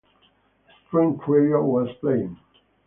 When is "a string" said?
0.67-1.19